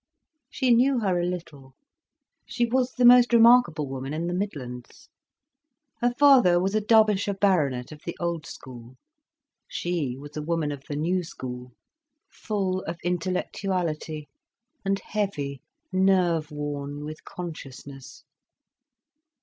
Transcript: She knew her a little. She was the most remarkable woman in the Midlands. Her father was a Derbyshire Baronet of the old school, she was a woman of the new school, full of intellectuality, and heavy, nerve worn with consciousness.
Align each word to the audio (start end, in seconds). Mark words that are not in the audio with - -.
She 0.49 0.71
knew 0.73 1.01
her 1.01 1.19
a 1.19 1.23
little. 1.27 1.75
She 2.47 2.65
was 2.65 2.93
the 2.93 3.05
most 3.05 3.31
remarkable 3.33 3.85
woman 3.87 4.15
in 4.15 4.25
the 4.25 4.33
Midlands. 4.33 5.09
Her 6.01 6.11
father 6.17 6.59
was 6.59 6.73
a 6.73 6.81
Derbyshire 6.81 7.35
Baronet 7.35 7.91
of 7.91 8.01
the 8.03 8.17
old 8.19 8.47
school, 8.47 8.95
she 9.67 10.17
was 10.17 10.35
a 10.35 10.41
woman 10.41 10.71
of 10.71 10.81
the 10.89 10.95
new 10.95 11.21
school, 11.23 11.73
full 12.31 12.81
of 12.85 12.97
intellectuality, 13.03 14.27
and 14.83 14.97
heavy, 14.97 15.61
nerve 15.91 16.49
worn 16.49 17.05
with 17.05 17.23
consciousness. 17.23 18.23